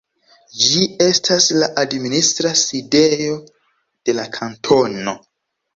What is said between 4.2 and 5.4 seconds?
la kantono.